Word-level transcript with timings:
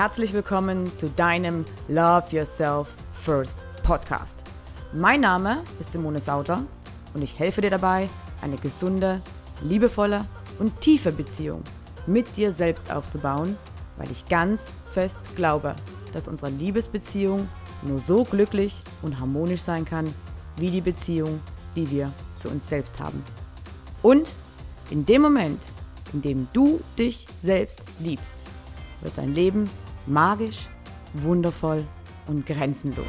Herzlich 0.00 0.32
willkommen 0.32 0.96
zu 0.96 1.10
deinem 1.10 1.66
Love 1.86 2.24
Yourself 2.30 2.88
First 3.12 3.66
Podcast. 3.82 4.38
Mein 4.94 5.20
Name 5.20 5.62
ist 5.78 5.92
Simone 5.92 6.20
Sauter 6.20 6.62
und 7.12 7.20
ich 7.20 7.38
helfe 7.38 7.60
dir 7.60 7.68
dabei, 7.68 8.08
eine 8.40 8.56
gesunde, 8.56 9.20
liebevolle 9.60 10.24
und 10.58 10.80
tiefe 10.80 11.12
Beziehung 11.12 11.62
mit 12.06 12.34
dir 12.38 12.50
selbst 12.50 12.90
aufzubauen, 12.90 13.58
weil 13.98 14.10
ich 14.10 14.24
ganz 14.24 14.74
fest 14.90 15.20
glaube, 15.36 15.76
dass 16.14 16.28
unsere 16.28 16.50
Liebesbeziehung 16.50 17.46
nur 17.82 18.00
so 18.00 18.24
glücklich 18.24 18.82
und 19.02 19.20
harmonisch 19.20 19.60
sein 19.60 19.84
kann, 19.84 20.10
wie 20.56 20.70
die 20.70 20.80
Beziehung, 20.80 21.40
die 21.76 21.90
wir 21.90 22.10
zu 22.38 22.48
uns 22.48 22.66
selbst 22.66 22.98
haben. 23.00 23.22
Und 24.00 24.32
in 24.88 25.04
dem 25.04 25.20
Moment, 25.20 25.60
in 26.14 26.22
dem 26.22 26.48
du 26.54 26.80
dich 26.96 27.26
selbst 27.42 27.82
liebst, 27.98 28.38
wird 29.02 29.18
dein 29.18 29.34
Leben 29.34 29.68
magisch, 30.06 30.68
wundervoll 31.14 31.84
und 32.26 32.46
grenzenlos. 32.46 33.06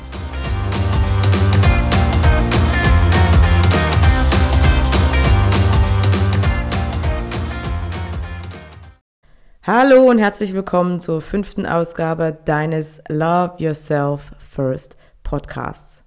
Hallo 9.63 10.09
und 10.09 10.17
herzlich 10.17 10.53
willkommen 10.53 10.99
zur 10.99 11.21
fünften 11.21 11.65
Ausgabe 11.65 12.37
deines 12.45 13.01
Love 13.07 13.53
Yourself 13.59 14.31
First 14.39 14.97
Podcasts. 15.23 16.03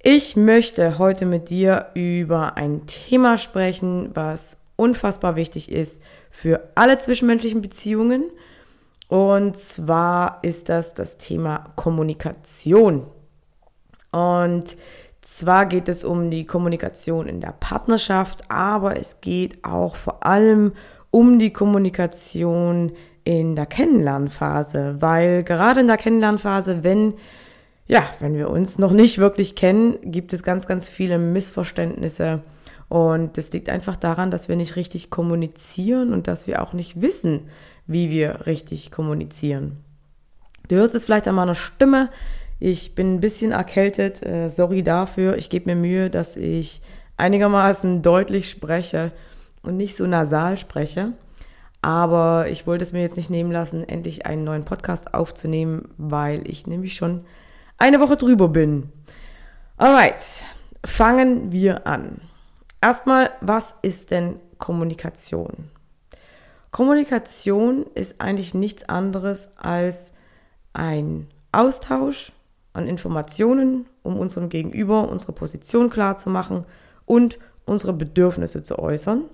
Ich 0.00 0.36
möchte 0.36 0.98
heute 0.98 1.26
mit 1.26 1.48
dir 1.48 1.90
über 1.94 2.56
ein 2.56 2.86
Thema 2.86 3.36
sprechen, 3.36 4.10
was 4.14 4.58
unfassbar 4.76 5.34
wichtig 5.34 5.72
ist 5.72 6.00
für 6.30 6.70
alle 6.76 6.98
zwischenmenschlichen 6.98 7.62
Beziehungen 7.62 8.30
und 9.08 9.56
zwar 9.56 10.38
ist 10.42 10.68
das 10.68 10.94
das 10.94 11.16
Thema 11.16 11.72
Kommunikation. 11.76 13.06
Und 14.10 14.76
zwar 15.22 15.66
geht 15.66 15.88
es 15.88 16.04
um 16.04 16.30
die 16.30 16.46
Kommunikation 16.46 17.26
in 17.26 17.40
der 17.40 17.54
Partnerschaft, 17.58 18.50
aber 18.50 18.98
es 18.98 19.20
geht 19.20 19.64
auch 19.64 19.96
vor 19.96 20.24
allem 20.24 20.72
um 21.10 21.38
die 21.38 21.52
Kommunikation 21.52 22.92
in 23.24 23.56
der 23.56 23.66
Kennenlernphase, 23.66 24.96
weil 25.00 25.42
gerade 25.42 25.80
in 25.80 25.86
der 25.86 25.96
Kennenlernphase, 25.96 26.84
wenn 26.84 27.14
ja, 27.88 28.04
wenn 28.20 28.34
wir 28.34 28.50
uns 28.50 28.78
noch 28.78 28.92
nicht 28.92 29.16
wirklich 29.16 29.56
kennen, 29.56 29.96
gibt 30.02 30.34
es 30.34 30.42
ganz, 30.42 30.66
ganz 30.66 30.90
viele 30.90 31.18
Missverständnisse. 31.18 32.42
Und 32.90 33.38
das 33.38 33.50
liegt 33.52 33.70
einfach 33.70 33.96
daran, 33.96 34.30
dass 34.30 34.48
wir 34.48 34.56
nicht 34.56 34.76
richtig 34.76 35.08
kommunizieren 35.08 36.12
und 36.12 36.26
dass 36.26 36.46
wir 36.46 36.62
auch 36.62 36.74
nicht 36.74 37.00
wissen, 37.00 37.48
wie 37.88 38.10
wir 38.10 38.46
richtig 38.46 38.92
kommunizieren. 38.92 39.78
Du 40.68 40.76
hörst 40.76 40.94
es 40.94 41.06
vielleicht 41.06 41.26
an 41.26 41.34
meiner 41.34 41.56
Stimme. 41.56 42.10
Ich 42.60 42.94
bin 42.94 43.14
ein 43.14 43.20
bisschen 43.20 43.52
erkältet. 43.52 44.24
Äh, 44.24 44.50
sorry 44.50 44.84
dafür. 44.84 45.36
Ich 45.36 45.50
gebe 45.50 45.66
mir 45.70 45.76
Mühe, 45.76 46.10
dass 46.10 46.36
ich 46.36 46.82
einigermaßen 47.16 48.02
deutlich 48.02 48.50
spreche 48.50 49.10
und 49.62 49.76
nicht 49.76 49.96
so 49.96 50.06
nasal 50.06 50.56
spreche. 50.56 51.14
Aber 51.80 52.48
ich 52.48 52.66
wollte 52.66 52.84
es 52.84 52.92
mir 52.92 53.00
jetzt 53.00 53.16
nicht 53.16 53.30
nehmen 53.30 53.52
lassen, 53.52 53.88
endlich 53.88 54.26
einen 54.26 54.44
neuen 54.44 54.64
Podcast 54.64 55.14
aufzunehmen, 55.14 55.88
weil 55.96 56.48
ich 56.48 56.66
nämlich 56.66 56.94
schon 56.94 57.24
eine 57.78 58.00
Woche 58.00 58.16
drüber 58.16 58.48
bin. 58.48 58.92
Alright, 59.76 60.44
fangen 60.84 61.52
wir 61.52 61.86
an. 61.86 62.20
Erstmal, 62.80 63.30
was 63.40 63.76
ist 63.82 64.10
denn 64.10 64.36
Kommunikation? 64.58 65.70
Kommunikation 66.70 67.86
ist 67.94 68.20
eigentlich 68.20 68.54
nichts 68.54 68.88
anderes 68.88 69.50
als 69.56 70.12
ein 70.72 71.28
Austausch 71.52 72.32
an 72.72 72.86
Informationen, 72.86 73.86
um 74.02 74.18
unserem 74.18 74.48
Gegenüber 74.48 75.08
unsere 75.08 75.32
Position 75.32 75.90
klar 75.90 76.18
zu 76.18 76.30
machen 76.30 76.64
und 77.06 77.38
unsere 77.64 77.92
Bedürfnisse 77.92 78.62
zu 78.62 78.78
äußern. 78.78 79.24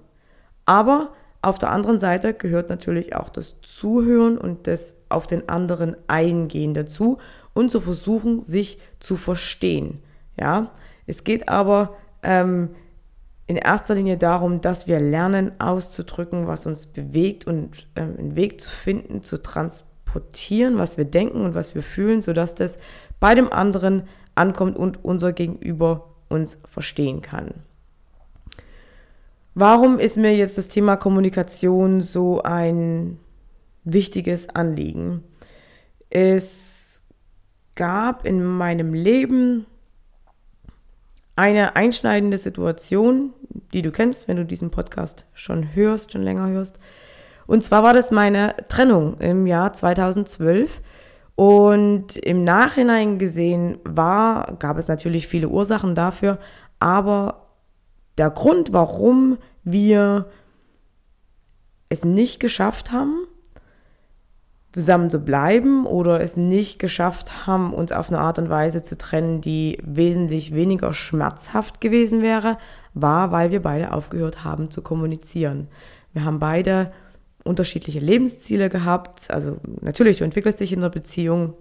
Aber 0.64 1.12
auf 1.42 1.58
der 1.58 1.70
anderen 1.70 2.00
Seite 2.00 2.32
gehört 2.32 2.70
natürlich 2.70 3.14
auch 3.14 3.28
das 3.28 3.60
Zuhören 3.60 4.38
und 4.38 4.66
das 4.66 4.94
auf 5.08 5.26
den 5.26 5.48
anderen 5.48 5.96
eingehen 6.06 6.72
dazu 6.72 7.18
und 7.52 7.70
zu 7.70 7.80
versuchen, 7.80 8.40
sich 8.40 8.78
zu 8.98 9.16
verstehen. 9.16 10.02
Ja, 10.38 10.70
es 11.06 11.22
geht 11.22 11.48
aber 11.48 11.94
ähm, 12.22 12.70
in 13.46 13.56
erster 13.56 13.94
Linie 13.94 14.16
darum, 14.16 14.60
dass 14.60 14.86
wir 14.86 14.98
lernen 15.00 15.52
auszudrücken, 15.60 16.46
was 16.46 16.66
uns 16.66 16.86
bewegt 16.86 17.46
und 17.46 17.86
ähm, 17.94 18.16
einen 18.18 18.36
Weg 18.36 18.60
zu 18.60 18.68
finden, 18.68 19.22
zu 19.22 19.42
transportieren, 19.42 20.78
was 20.78 20.96
wir 20.96 21.04
denken 21.04 21.42
und 21.42 21.54
was 21.54 21.74
wir 21.74 21.82
fühlen, 21.82 22.22
sodass 22.22 22.54
das 22.54 22.78
bei 23.20 23.34
dem 23.34 23.52
anderen 23.52 24.04
ankommt 24.34 24.76
und 24.76 25.04
unser 25.04 25.32
Gegenüber 25.32 26.10
uns 26.28 26.60
verstehen 26.70 27.20
kann. 27.20 27.54
Warum 29.54 29.98
ist 29.98 30.16
mir 30.16 30.34
jetzt 30.34 30.58
das 30.58 30.68
Thema 30.68 30.96
Kommunikation 30.96 32.02
so 32.02 32.42
ein 32.42 33.20
wichtiges 33.84 34.48
Anliegen? 34.48 35.22
Es 36.10 37.02
gab 37.76 38.24
in 38.24 38.42
meinem 38.42 38.94
Leben 38.94 39.66
eine 41.36 41.76
einschneidende 41.76 42.38
Situation, 42.38 43.32
die 43.72 43.82
du 43.82 43.90
kennst, 43.90 44.28
wenn 44.28 44.36
du 44.36 44.44
diesen 44.44 44.70
Podcast 44.70 45.26
schon 45.32 45.74
hörst, 45.74 46.12
schon 46.12 46.22
länger 46.22 46.48
hörst. 46.48 46.78
Und 47.46 47.62
zwar 47.62 47.82
war 47.82 47.92
das 47.92 48.10
meine 48.10 48.54
Trennung 48.68 49.18
im 49.18 49.46
Jahr 49.46 49.72
2012. 49.72 50.80
Und 51.36 52.16
im 52.16 52.44
Nachhinein 52.44 53.18
gesehen 53.18 53.78
war, 53.84 54.56
gab 54.58 54.78
es 54.78 54.86
natürlich 54.86 55.26
viele 55.26 55.48
Ursachen 55.48 55.96
dafür, 55.96 56.38
aber 56.78 57.48
der 58.18 58.30
Grund, 58.30 58.72
warum 58.72 59.38
wir 59.64 60.30
es 61.88 62.04
nicht 62.04 62.38
geschafft 62.38 62.92
haben, 62.92 63.26
zusammen 64.74 65.08
zu 65.08 65.20
bleiben 65.20 65.86
oder 65.86 66.20
es 66.20 66.36
nicht 66.36 66.80
geschafft 66.80 67.46
haben, 67.46 67.72
uns 67.72 67.92
auf 67.92 68.08
eine 68.08 68.18
Art 68.18 68.40
und 68.40 68.50
Weise 68.50 68.82
zu 68.82 68.98
trennen, 68.98 69.40
die 69.40 69.78
wesentlich 69.84 70.52
weniger 70.52 70.92
schmerzhaft 70.92 71.80
gewesen 71.80 72.22
wäre, 72.22 72.58
war, 72.92 73.30
weil 73.30 73.52
wir 73.52 73.62
beide 73.62 73.92
aufgehört 73.92 74.42
haben 74.42 74.72
zu 74.72 74.82
kommunizieren. 74.82 75.68
Wir 76.12 76.24
haben 76.24 76.40
beide 76.40 76.92
unterschiedliche 77.44 78.00
Lebensziele 78.00 78.68
gehabt. 78.68 79.30
Also 79.30 79.58
natürlich, 79.80 80.18
du 80.18 80.24
entwickelst 80.24 80.58
dich 80.58 80.72
in 80.72 80.80
der 80.80 80.88
Beziehung 80.88 81.54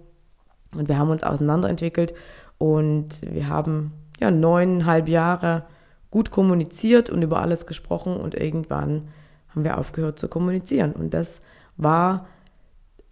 und 0.74 0.88
wir 0.88 0.98
haben 0.98 1.10
uns 1.10 1.22
auseinanderentwickelt 1.22 2.14
und 2.58 3.20
wir 3.22 3.46
haben 3.48 3.92
ja 4.18 4.32
neuneinhalb 4.32 5.06
Jahre 5.06 5.66
gut 6.10 6.32
kommuniziert 6.32 7.10
und 7.10 7.22
über 7.22 7.40
alles 7.40 7.64
gesprochen 7.66 8.16
und 8.16 8.34
irgendwann 8.34 9.08
haben 9.50 9.62
wir 9.62 9.78
aufgehört 9.78 10.18
zu 10.18 10.26
kommunizieren. 10.26 10.92
Und 10.92 11.14
das 11.14 11.40
war 11.76 12.26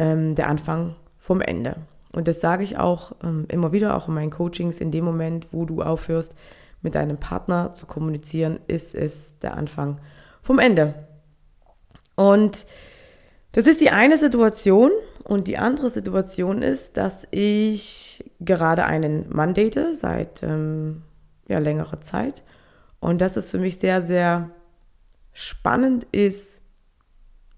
ähm, 0.03 0.35
der 0.35 0.49
Anfang 0.49 0.97
vom 1.19 1.41
Ende. 1.41 1.77
Und 2.11 2.27
das 2.27 2.41
sage 2.41 2.65
ich 2.65 2.77
auch 2.77 3.13
ähm, 3.23 3.47
immer 3.49 3.71
wieder, 3.71 3.97
auch 3.97 4.09
in 4.09 4.15
meinen 4.15 4.31
Coachings, 4.31 4.81
in 4.81 4.91
dem 4.91 5.05
Moment, 5.05 5.47
wo 5.53 5.65
du 5.65 5.81
aufhörst, 5.81 6.35
mit 6.83 6.97
deinem 6.97 7.19
Partner 7.19 7.75
zu 7.75 7.87
kommunizieren, 7.87 8.59
ist 8.67 8.97
es 8.97 9.39
der 9.39 9.57
Anfang 9.57 10.01
vom 10.43 10.59
Ende. 10.59 11.07
Und 12.17 12.67
das 13.53 13.69
ist 13.69 13.81
die 13.81 13.91
eine 13.91 14.19
Situation. 14.19 14.91
Und 15.23 15.47
die 15.47 15.57
andere 15.57 15.89
Situation 15.89 16.63
ist, 16.63 16.97
dass 16.97 17.29
ich 17.31 18.29
gerade 18.41 18.85
einen 18.85 19.29
Mann 19.29 19.55
date 19.55 19.95
seit 19.95 20.43
ähm, 20.43 21.03
ja, 21.47 21.61
längerer 21.61 22.01
Zeit. 22.01 22.43
Und 22.99 23.21
dass 23.21 23.37
es 23.37 23.53
für 23.53 23.59
mich 23.59 23.79
sehr, 23.79 24.03
sehr 24.03 24.51
spannend 25.33 26.09
ist, 26.11 26.61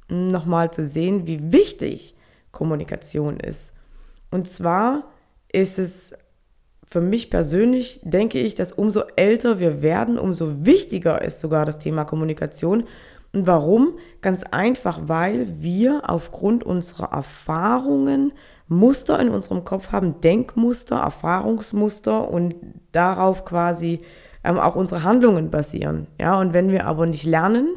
nochmal 0.09 0.71
zu 0.71 0.85
sehen, 0.85 1.27
wie 1.27 1.51
wichtig 1.51 2.14
Kommunikation 2.55 3.39
ist. 3.39 3.73
Und 4.31 4.49
zwar 4.49 5.05
ist 5.53 5.79
es 5.79 6.15
für 6.87 7.01
mich 7.01 7.31
persönlich, 7.31 8.01
denke 8.03 8.39
ich, 8.39 8.55
dass 8.55 8.73
umso 8.73 9.03
älter 9.17 9.59
wir 9.59 9.83
werden, 9.83 10.19
umso 10.19 10.65
wichtiger 10.65 11.23
ist 11.23 11.41
sogar 11.41 11.67
das 11.67 11.79
Thema 11.79 12.05
Kommunikation. 12.05 12.85
Und 13.33 13.47
warum? 13.47 13.99
Ganz 14.21 14.45
einfach, 14.45 15.01
weil 15.07 15.61
wir 15.61 16.03
aufgrund 16.09 16.63
unserer 16.63 17.13
Erfahrungen 17.13 18.33
Muster 18.69 19.19
in 19.19 19.29
unserem 19.29 19.65
Kopf 19.65 19.93
haben, 19.93 20.21
Denkmuster, 20.21 20.97
Erfahrungsmuster 20.97 22.29
und 22.29 22.55
darauf 22.93 23.45
quasi 23.45 24.01
ähm, 24.45 24.59
auch 24.59 24.77
unsere 24.77 25.03
Handlungen 25.03 25.51
basieren. 25.51 26.07
Ja, 26.21 26.39
und 26.39 26.53
wenn 26.53 26.71
wir 26.71 26.87
aber 26.87 27.07
nicht 27.07 27.25
lernen, 27.25 27.77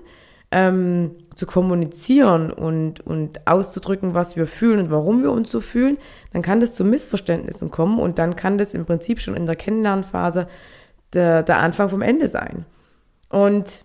ähm, 0.52 1.12
zu 1.36 1.46
kommunizieren 1.46 2.52
und, 2.52 3.02
und 3.02 3.48
auszudrücken, 3.48 4.14
was 4.14 4.36
wir 4.36 4.48
fühlen 4.48 4.80
und 4.80 4.92
warum 4.92 5.22
wir 5.22 5.32
uns 5.32 5.52
so 5.52 5.60
fühlen, 5.60 5.98
dann 6.34 6.42
kann 6.42 6.60
das 6.60 6.74
zu 6.74 6.84
Missverständnissen 6.84 7.70
kommen 7.70 8.00
und 8.00 8.18
dann 8.18 8.36
kann 8.36 8.58
das 8.58 8.74
im 8.74 8.86
Prinzip 8.86 9.20
schon 9.20 9.36
in 9.36 9.46
der 9.46 9.56
Kennenlernphase 9.56 10.48
der, 11.14 11.44
der 11.44 11.60
Anfang 11.60 11.90
vom 11.90 12.02
Ende 12.02 12.28
sein. 12.28 12.66
Und 13.30 13.84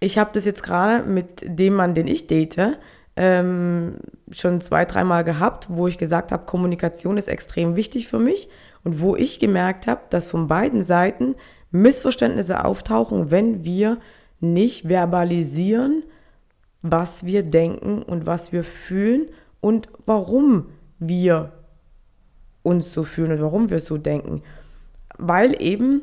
ich 0.00 0.18
habe 0.18 0.30
das 0.34 0.44
jetzt 0.44 0.62
gerade 0.62 1.04
mit 1.04 1.44
dem 1.44 1.74
Mann, 1.74 1.94
den 1.94 2.08
ich 2.08 2.26
date, 2.26 2.78
ähm, 3.16 3.96
schon 4.30 4.60
zwei, 4.60 4.84
dreimal 4.84 5.24
gehabt, 5.24 5.68
wo 5.70 5.86
ich 5.86 5.98
gesagt 5.98 6.32
habe, 6.32 6.46
Kommunikation 6.46 7.16
ist 7.16 7.28
extrem 7.28 7.76
wichtig 7.76 8.08
für 8.08 8.18
mich 8.18 8.48
und 8.82 9.00
wo 9.00 9.14
ich 9.16 9.38
gemerkt 9.38 9.86
habe, 9.86 10.00
dass 10.10 10.26
von 10.26 10.48
beiden 10.48 10.82
Seiten 10.82 11.36
Missverständnisse 11.70 12.64
auftauchen, 12.64 13.30
wenn 13.30 13.64
wir 13.64 13.98
nicht 14.52 14.86
verbalisieren, 14.88 16.04
was 16.82 17.24
wir 17.24 17.42
denken 17.42 18.02
und 18.02 18.26
was 18.26 18.52
wir 18.52 18.64
fühlen 18.64 19.28
und 19.60 19.88
warum 20.04 20.66
wir 20.98 21.52
uns 22.62 22.92
so 22.92 23.04
fühlen 23.04 23.32
und 23.32 23.40
warum 23.40 23.70
wir 23.70 23.80
so 23.80 23.96
denken. 23.96 24.42
Weil 25.16 25.60
eben 25.62 26.02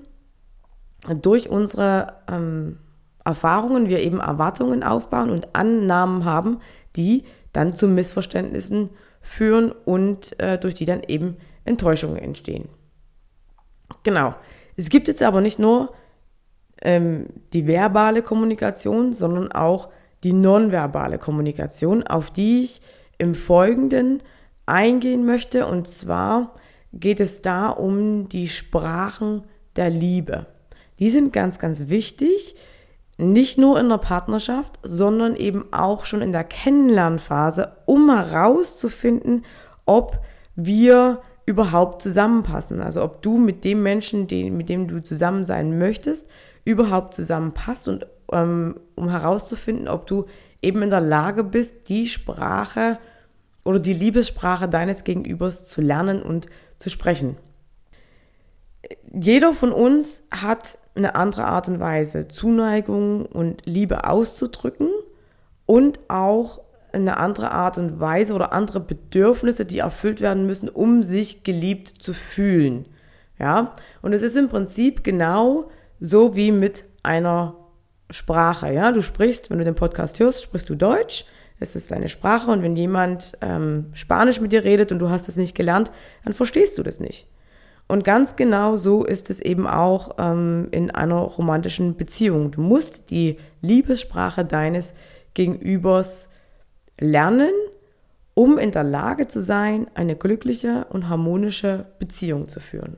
durch 1.21 1.49
unsere 1.49 2.13
ähm, 2.27 2.77
Erfahrungen 3.23 3.89
wir 3.89 3.99
eben 3.99 4.19
Erwartungen 4.19 4.83
aufbauen 4.83 5.29
und 5.29 5.55
Annahmen 5.55 6.25
haben, 6.25 6.59
die 6.95 7.25
dann 7.53 7.75
zu 7.75 7.87
Missverständnissen 7.87 8.89
führen 9.21 9.71
und 9.71 10.39
äh, 10.39 10.57
durch 10.57 10.73
die 10.73 10.85
dann 10.85 11.03
eben 11.03 11.37
Enttäuschungen 11.65 12.17
entstehen. 12.17 12.69
Genau. 14.03 14.33
Es 14.77 14.89
gibt 14.89 15.07
jetzt 15.07 15.21
aber 15.21 15.41
nicht 15.41 15.59
nur 15.59 15.93
ähm, 16.81 17.27
die 17.53 17.67
verbale 17.67 18.21
Kommunikation, 18.21 19.13
sondern 19.13 19.51
auch 19.51 19.89
die 20.23 20.33
nonverbale 20.33 21.17
Kommunikation, 21.17 22.03
auf 22.05 22.31
die 22.31 22.63
ich 22.63 22.81
im 23.17 23.35
Folgenden 23.35 24.21
eingehen 24.65 25.25
möchte. 25.25 25.65
Und 25.65 25.87
zwar 25.87 26.53
geht 26.93 27.19
es 27.19 27.41
da 27.41 27.69
um 27.69 28.29
die 28.29 28.47
Sprachen 28.47 29.43
der 29.75 29.89
Liebe. 29.89 30.47
Die 30.99 31.09
sind 31.09 31.33
ganz, 31.33 31.59
ganz 31.59 31.89
wichtig, 31.89 32.55
nicht 33.17 33.57
nur 33.57 33.79
in 33.79 33.89
der 33.89 33.97
Partnerschaft, 33.97 34.79
sondern 34.83 35.35
eben 35.35 35.65
auch 35.71 36.05
schon 36.05 36.21
in 36.21 36.31
der 36.31 36.43
Kennenlernphase, 36.43 37.71
um 37.85 38.09
herauszufinden, 38.09 39.45
ob 39.85 40.19
wir 40.55 41.21
überhaupt 41.45 42.01
zusammenpassen. 42.01 42.81
Also 42.81 43.03
ob 43.03 43.21
du 43.21 43.37
mit 43.37 43.63
dem 43.63 43.83
Menschen, 43.83 44.27
den, 44.27 44.57
mit 44.57 44.69
dem 44.69 44.87
du 44.87 45.01
zusammen 45.03 45.43
sein 45.43 45.77
möchtest, 45.77 46.27
überhaupt 46.65 47.13
zusammenpasst 47.13 47.87
und 47.87 48.05
ähm, 48.31 48.75
um 48.95 49.09
herauszufinden, 49.09 49.87
ob 49.87 50.07
du 50.07 50.25
eben 50.61 50.81
in 50.81 50.89
der 50.89 51.01
Lage 51.01 51.43
bist, 51.43 51.89
die 51.89 52.07
Sprache 52.07 52.97
oder 53.63 53.79
die 53.79 53.93
Liebessprache 53.93 54.67
deines 54.67 55.03
Gegenübers 55.03 55.65
zu 55.65 55.81
lernen 55.81 56.21
und 56.21 56.47
zu 56.79 56.89
sprechen. 56.89 57.37
Jeder 59.13 59.53
von 59.53 59.71
uns 59.71 60.23
hat 60.31 60.77
eine 60.95 61.15
andere 61.15 61.45
Art 61.45 61.67
und 61.67 61.79
Weise, 61.79 62.27
Zuneigung 62.27 63.25
und 63.25 63.65
Liebe 63.65 64.07
auszudrücken 64.07 64.89
und 65.65 65.99
auch 66.07 66.61
eine 66.91 67.17
andere 67.17 67.51
Art 67.51 67.77
und 67.77 67.99
Weise 67.99 68.33
oder 68.33 68.51
andere 68.51 68.79
Bedürfnisse, 68.79 69.65
die 69.65 69.79
erfüllt 69.79 70.19
werden 70.19 70.45
müssen, 70.45 70.67
um 70.67 71.03
sich 71.03 71.43
geliebt 71.43 71.87
zu 71.87 72.13
fühlen. 72.13 72.85
Ja, 73.39 73.73
und 74.01 74.13
es 74.13 74.21
ist 74.21 74.35
im 74.35 74.49
Prinzip 74.49 75.03
genau 75.03 75.69
so 76.01 76.35
wie 76.35 76.51
mit 76.51 76.83
einer 77.03 77.55
Sprache. 78.09 78.73
Ja, 78.73 78.91
du 78.91 79.01
sprichst, 79.01 79.49
wenn 79.49 79.59
du 79.59 79.63
den 79.63 79.75
Podcast 79.75 80.19
hörst, 80.19 80.43
sprichst 80.43 80.67
du 80.67 80.75
Deutsch. 80.75 81.25
Es 81.59 81.75
ist 81.75 81.91
deine 81.91 82.09
Sprache 82.09 82.49
und 82.49 82.63
wenn 82.63 82.75
jemand 82.75 83.37
ähm, 83.39 83.91
Spanisch 83.93 84.41
mit 84.41 84.51
dir 84.51 84.63
redet 84.63 84.91
und 84.91 84.97
du 84.97 85.09
hast 85.09 85.29
es 85.29 85.37
nicht 85.37 85.55
gelernt, 85.55 85.91
dann 86.25 86.33
verstehst 86.33 86.77
du 86.77 86.83
das 86.83 86.99
nicht. 86.99 87.27
Und 87.87 88.03
ganz 88.03 88.35
genau 88.35 88.77
so 88.77 89.05
ist 89.05 89.29
es 89.29 89.39
eben 89.39 89.67
auch 89.67 90.15
ähm, 90.17 90.69
in 90.71 90.89
einer 90.89 91.19
romantischen 91.19 91.95
Beziehung. 91.95 92.49
Du 92.49 92.61
musst 92.61 93.11
die 93.11 93.37
Liebessprache 93.61 94.43
deines 94.43 94.95
Gegenübers 95.35 96.29
lernen, 96.99 97.51
um 98.33 98.57
in 98.57 98.71
der 98.71 98.83
Lage 98.83 99.27
zu 99.27 99.41
sein, 99.41 99.87
eine 99.93 100.15
glückliche 100.15 100.87
und 100.89 101.09
harmonische 101.09 101.85
Beziehung 101.99 102.47
zu 102.47 102.59
führen. 102.59 102.97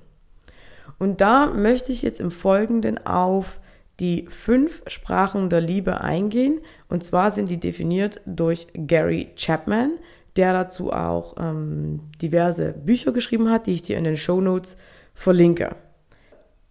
Und 1.00 1.22
da 1.22 1.48
möchte 1.48 1.92
ich 1.92 2.01
jetzt 2.01 2.19
im 2.19 2.31
Folgenden 2.31 3.06
auf 3.06 3.60
die 4.00 4.25
fünf 4.30 4.81
Sprachen 4.88 5.50
der 5.50 5.62
Liebe 5.62 6.01
eingehen. 6.01 6.62
Und 6.90 7.04
zwar 7.04 7.31
sind 7.31 7.50
die 7.50 7.60
definiert 7.60 8.22
durch 8.25 8.68
Gary 8.74 9.31
Chapman, 9.36 9.92
der 10.36 10.54
dazu 10.54 10.92
auch 10.92 11.36
ähm, 11.40 12.01
diverse 12.22 12.74
Bücher 12.74 13.12
geschrieben 13.12 13.50
hat, 13.50 13.68
die 13.68 13.74
ich 13.74 13.84
dir 13.84 13.98
in 13.98 14.04
den 14.04 14.18
Show 14.18 14.42
Notes 14.42 14.78
verlinke. 15.13 15.75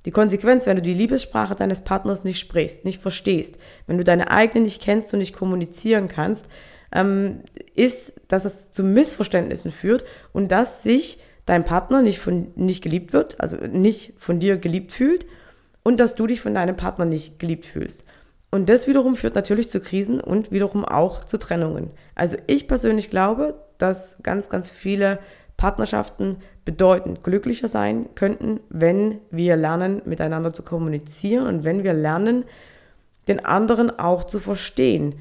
Die 0.04 0.10
Konsequenz, 0.10 0.66
wenn 0.66 0.76
du 0.76 0.82
die 0.82 0.94
Liebessprache 0.94 1.54
deines 1.54 1.82
Partners 1.82 2.24
nicht 2.24 2.40
sprichst, 2.40 2.84
nicht 2.84 3.00
verstehst, 3.00 3.58
wenn 3.86 3.98
du 3.98 4.04
deine 4.04 4.32
eigene 4.32 4.64
nicht 4.64 4.82
kennst 4.82 5.12
und 5.12 5.20
nicht 5.20 5.34
kommunizieren 5.34 6.08
kannst, 6.08 6.48
ähm, 6.92 7.42
ist, 7.76 8.14
dass 8.26 8.44
es 8.44 8.72
zu 8.72 8.82
Missverständnissen 8.82 9.70
führt 9.70 10.04
und 10.32 10.50
dass 10.50 10.82
sich 10.82 11.20
dein 11.52 11.64
Partner 11.66 12.00
nicht, 12.00 12.18
von, 12.18 12.50
nicht 12.56 12.82
geliebt 12.82 13.12
wird, 13.12 13.38
also 13.38 13.56
nicht 13.58 14.14
von 14.16 14.40
dir 14.40 14.56
geliebt 14.56 14.90
fühlt 14.90 15.26
und 15.82 16.00
dass 16.00 16.14
du 16.14 16.26
dich 16.26 16.40
von 16.40 16.54
deinem 16.54 16.76
Partner 16.78 17.04
nicht 17.04 17.38
geliebt 17.38 17.66
fühlst. 17.66 18.04
Und 18.50 18.70
das 18.70 18.86
wiederum 18.86 19.16
führt 19.16 19.34
natürlich 19.34 19.68
zu 19.68 19.80
Krisen 19.80 20.18
und 20.18 20.50
wiederum 20.50 20.86
auch 20.86 21.24
zu 21.24 21.38
Trennungen. 21.38 21.90
Also 22.14 22.38
ich 22.46 22.68
persönlich 22.68 23.10
glaube, 23.10 23.62
dass 23.76 24.16
ganz, 24.22 24.48
ganz 24.48 24.70
viele 24.70 25.18
Partnerschaften 25.58 26.38
bedeutend 26.64 27.22
glücklicher 27.22 27.68
sein 27.68 28.08
könnten, 28.14 28.60
wenn 28.70 29.18
wir 29.30 29.56
lernen, 29.56 30.00
miteinander 30.06 30.54
zu 30.54 30.62
kommunizieren 30.62 31.46
und 31.46 31.64
wenn 31.64 31.84
wir 31.84 31.92
lernen, 31.92 32.44
den 33.28 33.44
anderen 33.44 33.90
auch 33.98 34.24
zu 34.24 34.38
verstehen 34.38 35.16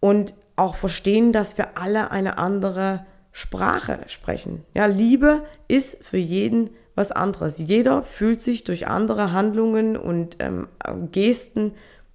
und 0.00 0.34
auch 0.56 0.76
verstehen, 0.76 1.30
dass 1.30 1.58
wir 1.58 1.76
alle 1.76 2.10
eine 2.10 2.38
andere 2.38 3.04
Sprache 3.32 4.00
sprechen. 4.06 4.64
Ja, 4.74 4.86
Liebe 4.86 5.42
ist 5.68 6.04
für 6.04 6.18
jeden 6.18 6.70
was 6.94 7.10
anderes. 7.10 7.58
Jeder 7.58 8.02
fühlt 8.02 8.42
sich 8.42 8.64
durch 8.64 8.88
andere 8.88 9.32
Handlungen 9.32 9.96
und 9.96 10.36
ähm, 10.40 10.68
Gesten 11.10 11.72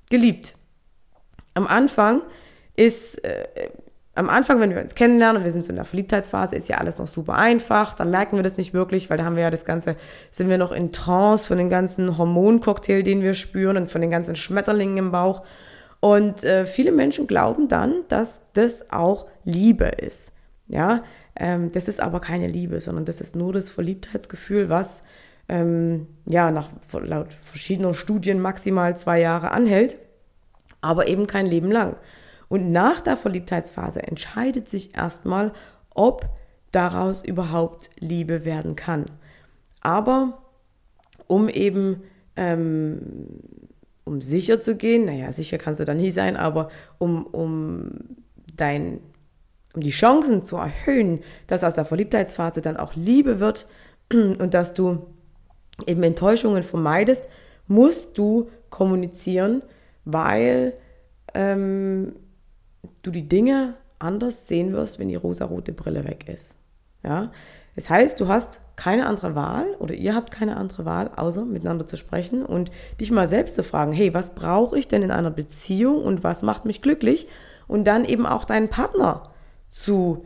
geliebt. 0.09 0.53
Am 1.55 1.65
Anfang 1.65 2.21
ist, 2.75 3.23
äh, 3.23 3.69
am 4.13 4.29
Anfang, 4.29 4.59
wenn 4.59 4.69
wir 4.69 4.79
uns 4.79 4.93
kennenlernen 4.93 5.37
und 5.37 5.43
wir 5.43 5.51
sind 5.51 5.65
so 5.65 5.69
in 5.69 5.75
der 5.75 5.85
Verliebtheitsphase, 5.85 6.55
ist 6.55 6.69
ja 6.69 6.77
alles 6.77 6.99
noch 6.99 7.07
super 7.07 7.33
einfach. 7.35 7.95
Dann 7.95 8.11
merken 8.11 8.35
wir 8.35 8.43
das 8.43 8.57
nicht 8.57 8.73
wirklich, 8.73 9.09
weil 9.09 9.17
da 9.17 9.25
haben 9.25 9.35
wir 9.35 9.43
ja 9.43 9.51
das 9.51 9.65
Ganze, 9.65 9.95
sind 10.31 10.49
wir 10.49 10.59
noch 10.59 10.71
in 10.71 10.91
Trance 10.91 11.47
von 11.47 11.57
dem 11.57 11.69
ganzen 11.69 12.17
Hormoncocktail, 12.17 13.01
den 13.01 13.23
wir 13.23 13.33
spüren 13.33 13.77
und 13.77 13.91
von 13.91 14.01
den 14.01 14.11
ganzen 14.11 14.35
Schmetterlingen 14.35 14.97
im 14.97 15.11
Bauch. 15.11 15.43
Und 15.99 16.43
äh, 16.43 16.67
viele 16.67 16.91
Menschen 16.91 17.25
glauben 17.25 17.67
dann, 17.67 18.03
dass 18.07 18.41
das 18.53 18.91
auch 18.91 19.25
Liebe 19.43 19.85
ist. 19.85 20.31
Ja, 20.67 21.03
ähm, 21.35 21.71
das 21.71 21.87
ist 21.87 21.99
aber 21.99 22.19
keine 22.19 22.47
Liebe, 22.47 22.81
sondern 22.81 23.05
das 23.05 23.21
ist 23.21 23.35
nur 23.35 23.53
das 23.53 23.69
Verliebtheitsgefühl, 23.69 24.69
was 24.69 25.03
ähm, 25.47 26.07
ja 26.25 26.51
nach 26.51 26.69
laut 26.91 27.33
verschiedener 27.43 27.93
Studien 27.93 28.41
maximal 28.41 28.97
zwei 28.97 29.19
Jahre 29.19 29.51
anhält, 29.51 29.97
aber 30.81 31.07
eben 31.07 31.25
kein 31.25 31.45
Leben 31.45 31.71
lang. 31.71 31.95
Und 32.49 32.71
nach 32.71 33.01
der 33.01 33.17
Verliebtheitsphase 33.17 34.03
entscheidet 34.03 34.69
sich 34.69 34.95
erstmal, 34.95 35.53
ob 35.89 36.29
daraus 36.71 37.23
überhaupt 37.23 37.89
Liebe 37.99 38.45
werden 38.45 38.75
kann. 38.75 39.05
Aber 39.81 40.41
um 41.27 41.49
eben 41.49 42.03
ähm, 42.35 42.99
um 44.07 44.21
sicher 44.21 44.59
zu 44.59 44.75
gehen, 44.75 45.05
naja, 45.05 45.31
sicher 45.31 45.57
kannst 45.57 45.79
du 45.79 45.85
da 45.85 45.93
nie 45.93 46.11
sein, 46.11 46.37
aber 46.37 46.69
um, 46.97 47.25
um 47.25 47.91
dein 48.55 49.01
um 49.73 49.81
die 49.81 49.91
Chancen 49.91 50.43
zu 50.43 50.57
erhöhen, 50.57 51.23
dass 51.47 51.63
aus 51.63 51.75
der 51.75 51.85
Verliebtheitsphase 51.85 52.61
dann 52.61 52.77
auch 52.77 52.95
Liebe 52.95 53.39
wird 53.39 53.67
und 54.11 54.53
dass 54.53 54.73
du 54.73 55.07
eben 55.85 56.03
Enttäuschungen 56.03 56.63
vermeidest, 56.63 57.27
musst 57.67 58.17
du 58.17 58.49
kommunizieren, 58.69 59.61
weil 60.05 60.73
ähm, 61.33 62.15
du 63.03 63.11
die 63.11 63.27
Dinge 63.27 63.75
anders 63.99 64.47
sehen 64.47 64.73
wirst, 64.73 64.99
wenn 64.99 65.09
die 65.09 65.15
rosarote 65.15 65.73
Brille 65.73 66.03
weg 66.05 66.27
ist. 66.27 66.55
Ja? 67.03 67.31
Das 67.75 67.89
heißt, 67.89 68.19
du 68.19 68.27
hast 68.27 68.59
keine 68.75 69.05
andere 69.05 69.35
Wahl 69.35 69.75
oder 69.79 69.93
ihr 69.93 70.15
habt 70.15 70.31
keine 70.31 70.57
andere 70.57 70.85
Wahl, 70.85 71.11
außer 71.15 71.45
miteinander 71.45 71.85
zu 71.87 71.95
sprechen 71.95 72.45
und 72.45 72.71
dich 72.99 73.11
mal 73.11 73.27
selbst 73.27 73.55
zu 73.55 73.63
fragen, 73.63 73.91
hey, 73.91 74.13
was 74.13 74.33
brauche 74.33 74.77
ich 74.77 74.87
denn 74.87 75.03
in 75.03 75.11
einer 75.11 75.31
Beziehung 75.31 76.01
und 76.03 76.23
was 76.23 76.41
macht 76.41 76.65
mich 76.65 76.81
glücklich? 76.81 77.27
Und 77.67 77.85
dann 77.85 78.05
eben 78.05 78.25
auch 78.25 78.45
deinen 78.45 78.69
Partner 78.69 79.29
zu, 79.69 80.25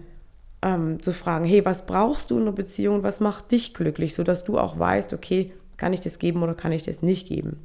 ähm, 0.61 1.01
zu 1.01 1.13
fragen, 1.13 1.45
hey, 1.45 1.65
was 1.65 1.85
brauchst 1.85 2.31
du 2.31 2.37
in 2.37 2.43
einer 2.43 2.51
Beziehung, 2.51 3.03
was 3.03 3.19
macht 3.19 3.51
dich 3.51 3.73
glücklich, 3.73 4.13
sodass 4.13 4.43
du 4.43 4.57
auch 4.57 4.77
weißt, 4.77 5.13
okay, 5.13 5.53
kann 5.77 5.93
ich 5.93 6.01
das 6.01 6.19
geben 6.19 6.43
oder 6.43 6.53
kann 6.53 6.71
ich 6.71 6.83
das 6.83 7.01
nicht 7.01 7.27
geben. 7.27 7.59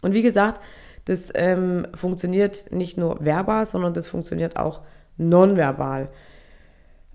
Und 0.00 0.14
wie 0.14 0.22
gesagt, 0.22 0.60
das 1.04 1.30
ähm, 1.34 1.86
funktioniert 1.94 2.70
nicht 2.70 2.98
nur 2.98 3.24
verbal, 3.24 3.66
sondern 3.66 3.94
das 3.94 4.06
funktioniert 4.06 4.56
auch 4.56 4.82
nonverbal. 5.16 6.08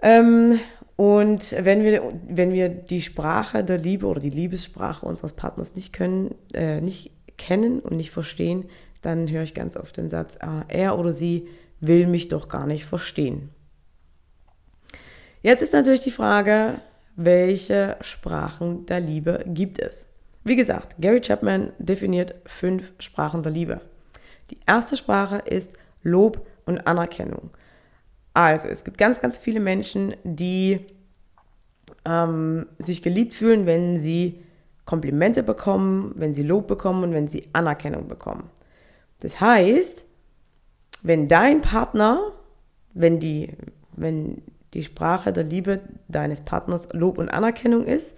Ähm, 0.02 0.60
und 0.96 1.56
wenn 1.60 1.84
wir, 1.84 2.14
wenn 2.28 2.54
wir 2.54 2.70
die 2.70 3.02
Sprache 3.02 3.64
der 3.64 3.78
Liebe 3.78 4.06
oder 4.06 4.20
die 4.20 4.30
Liebessprache 4.30 5.06
unseres 5.06 5.34
Partners 5.34 5.76
nicht 5.76 5.94
können, 5.94 6.36
äh, 6.54 6.82
nicht 6.82 7.12
kennen 7.38 7.80
und 7.80 7.98
nicht 7.98 8.12
verstehen, 8.12 8.66
dann 9.02 9.30
höre 9.30 9.44
ich 9.44 9.54
ganz 9.54 9.76
oft 9.76 9.98
den 9.98 10.10
Satz, 10.10 10.38
ah, 10.42 10.64
er 10.68 10.98
oder 10.98 11.12
sie 11.12 11.48
will 11.80 12.08
mich 12.08 12.28
doch 12.28 12.48
gar 12.48 12.68
nicht 12.68 12.86
verstehen. 12.86 13.50
Jetzt 15.44 15.62
ist 15.62 15.74
natürlich 15.74 16.04
die 16.04 16.12
Frage, 16.12 16.80
welche 17.18 17.98
Sprachen 18.00 18.86
der 18.86 19.02
Liebe 19.02 19.44
gibt 19.46 19.78
es? 19.78 20.08
Wie 20.46 20.56
gesagt, 20.56 20.96
Gary 21.00 21.20
Chapman 21.20 21.74
definiert 21.80 22.34
fünf 22.46 22.94
Sprachen 23.00 23.44
der 23.44 23.52
Liebe. 23.52 23.82
Die 24.52 24.58
erste 24.66 24.96
Sprache 24.96 25.40
ist 25.40 25.74
Lob 26.02 26.48
und 26.66 26.88
Anerkennung. 26.88 27.50
Also, 28.34 28.70
es 28.70 28.86
gibt 28.86 28.98
ganz, 28.98 29.20
ganz 29.20 29.38
viele 29.38 29.60
Menschen, 29.60 30.16
die 30.24 30.80
ähm, 32.06 32.66
sich 32.80 33.04
geliebt 33.04 33.34
fühlen, 33.34 33.66
wenn 33.66 34.00
sie 34.00 34.42
Komplimente 34.86 35.44
bekommen, 35.44 36.14
wenn 36.16 36.34
sie 36.34 36.44
Lob 36.44 36.68
bekommen 36.68 37.04
und 37.04 37.14
wenn 37.14 37.28
sie 37.28 37.50
Anerkennung 37.52 38.08
bekommen. 38.08 38.50
Das 39.20 39.42
heißt, 39.42 40.06
wenn 41.02 41.28
dein 41.28 41.62
Partner, 41.62 42.32
wenn 42.94 43.20
die, 43.20 43.52
wenn 43.92 44.42
die 44.74 44.84
Sprache 44.84 45.32
der 45.34 45.44
Liebe 45.44 45.82
deines 46.08 46.42
Partners 46.42 46.90
Lob 46.94 47.18
und 47.18 47.30
Anerkennung 47.30 47.86
ist, 47.86 48.16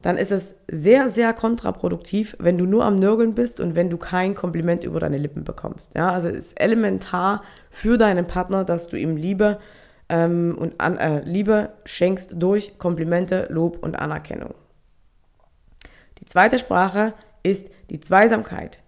dann 0.00 0.16
ist 0.16 0.30
es 0.30 0.54
sehr, 0.70 1.08
sehr 1.08 1.32
kontraproduktiv, 1.32 2.36
wenn 2.38 2.56
du 2.56 2.66
nur 2.66 2.84
am 2.84 3.00
Nörgeln 3.00 3.34
bist 3.34 3.58
und 3.58 3.74
wenn 3.74 3.90
du 3.90 3.96
kein 3.96 4.34
Kompliment 4.34 4.84
über 4.84 5.00
deine 5.00 5.18
Lippen 5.18 5.44
bekommst. 5.44 5.94
Ja, 5.96 6.10
also 6.10 6.28
es 6.28 6.36
ist 6.36 6.60
elementar 6.60 7.42
für 7.70 7.98
deinen 7.98 8.26
Partner, 8.26 8.64
dass 8.64 8.88
du 8.88 8.96
ihm 8.96 9.16
Liebe 9.16 9.58
ähm, 10.08 10.56
und 10.56 10.80
an, 10.80 10.98
äh, 10.98 11.20
Liebe 11.22 11.70
schenkst 11.84 12.34
durch 12.36 12.78
Komplimente, 12.78 13.48
Lob 13.50 13.82
und 13.82 13.98
Anerkennung. 13.98 14.54
Die 16.20 16.26
zweite 16.26 16.58
Sprache 16.58 17.14
ist 17.42 17.70
die 17.90 18.00
Zweisamkeit. 18.00 18.78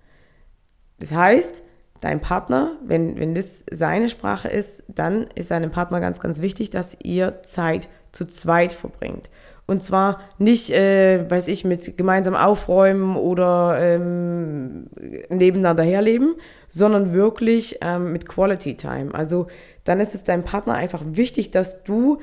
Das 1.01 1.13
heißt, 1.13 1.65
dein 2.01 2.21
Partner, 2.21 2.77
wenn, 2.85 3.19
wenn 3.19 3.35
das 3.35 3.65
seine 3.71 4.09
Sprache 4.09 4.49
ist, 4.49 4.83
dann 4.89 5.27
ist 5.35 5.49
seinem 5.49 5.71
Partner 5.71 6.01
ganz, 6.01 6.21
ganz 6.21 6.41
wichtig, 6.41 6.71
dass 6.71 6.97
ihr 7.03 7.43
Zeit 7.43 7.89
zu 8.13 8.27
zweit 8.27 8.73
verbringt. 8.73 9.29
Und 9.67 9.85
zwar 9.85 10.21
nicht, 10.39 10.71
äh, 10.71 11.31
weiß 11.31 11.47
ich, 11.47 11.65
mit 11.65 11.97
gemeinsam 11.97 12.35
aufräumen 12.35 13.15
oder 13.15 13.79
ähm, 13.81 14.87
nebeneinander 15.29 15.85
herleben, 15.85 16.35
sondern 16.67 17.13
wirklich 17.13 17.79
ähm, 17.81 18.13
mit 18.13 18.27
Quality 18.27 18.77
Time. 18.77 19.15
Also 19.15 19.47
dann 19.85 20.01
ist 20.01 20.17
es 20.17 20.25
deinem 20.25 20.43
Partner 20.43 20.75
einfach 20.75 21.03
wichtig, 21.05 21.53
dass 21.53 21.85
du 21.85 22.19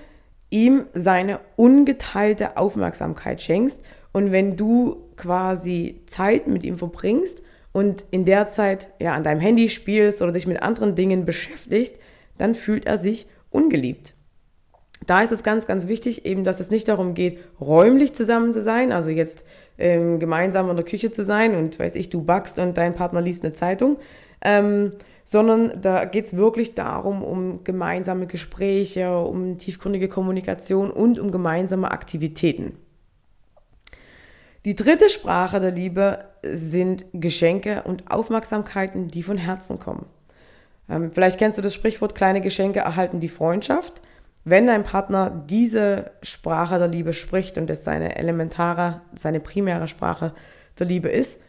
ihm 0.50 0.88
seine 0.94 1.40
ungeteilte 1.56 2.58
Aufmerksamkeit 2.58 3.42
schenkst. 3.42 3.82
Und 4.12 4.34
wenn 4.34 4.58
du 4.58 5.06
quasi 5.16 6.02
Zeit 6.08 6.48
mit 6.48 6.66
ihm 6.66 6.78
verbringst 6.78 7.42
und 7.78 8.08
in 8.10 8.26
der 8.26 8.50
Zeit 8.50 8.88
ja 8.98 9.14
an 9.14 9.24
deinem 9.24 9.40
Handy 9.40 9.70
spielst 9.70 10.24
oder 10.24 10.32
dich 10.32 10.48
mit 10.48 10.64
anderen 10.64 10.96
Dingen 10.96 11.26
beschäftigst, 11.26 12.00
dann 12.40 12.56
fühlt 12.56 12.88
er 12.88 12.98
sich 12.98 13.28
ungeliebt. 13.52 14.16
Da 15.06 15.22
ist 15.22 15.32
es 15.32 15.44
ganz, 15.44 15.68
ganz 15.68 15.88
wichtig, 15.88 16.26
eben, 16.26 16.44
dass 16.44 16.60
es 16.60 16.72
nicht 16.72 16.88
darum 16.88 17.14
geht, 17.14 17.38
räumlich 17.62 18.16
zusammen 18.16 18.52
zu 18.52 18.64
sein, 18.64 18.92
also 18.92 19.12
jetzt 19.12 19.46
ähm, 19.78 20.18
gemeinsam 20.18 20.72
in 20.72 20.76
der 20.76 20.86
Küche 20.86 21.12
zu 21.12 21.24
sein 21.24 21.56
und 21.56 21.78
weiß 21.78 21.94
ich, 21.94 22.10
du 22.10 22.24
backst 22.24 22.58
und 22.58 22.80
dein 22.80 22.96
Partner 22.96 23.22
liest 23.22 23.44
eine 23.44 23.54
Zeitung, 23.54 23.98
ähm, 24.42 24.94
sondern 25.24 25.80
da 25.80 26.06
geht 26.06 26.26
es 26.26 26.36
wirklich 26.36 26.74
darum, 26.74 27.22
um 27.22 27.64
gemeinsame 27.64 28.26
Gespräche, 28.26 29.16
um 29.20 29.60
tiefgründige 29.60 30.08
Kommunikation 30.08 30.90
und 30.90 31.20
um 31.20 31.30
gemeinsame 31.30 31.92
Aktivitäten. 31.92 32.87
Die 34.68 34.76
dritte 34.76 35.08
Sprache 35.08 35.62
der 35.62 35.72
Liebe 35.72 36.26
sind 36.44 37.06
Geschenke 37.14 37.84
und 37.84 38.12
Aufmerksamkeiten, 38.12 39.08
die 39.08 39.24
von 39.24 39.38
Herzen 39.38 39.80
kommen. 39.80 40.08
Ähm, 40.90 41.10
vielleicht 41.14 41.40
kennst 41.40 41.58
du 41.58 41.62
das 41.62 41.74
Sprichwort, 41.74 42.16
kleine 42.16 42.42
Geschenke 42.42 42.82
erhalten 42.82 43.22
die 43.22 43.30
Freundschaft. 43.30 44.02
Wenn 44.44 44.68
dein 44.68 44.84
Partner 44.84 45.30
diese 45.48 46.12
Sprache 46.22 46.80
der 46.80 46.90
Liebe 46.90 47.14
spricht 47.14 47.58
und 47.58 47.70
es 47.70 47.86
seine 47.86 48.18
elementare, 48.18 49.00
seine 49.16 49.40
primäre 49.40 49.88
Sprache 49.88 50.34
der 50.78 50.88
Liebe 50.88 51.08
ist, 51.08 51.40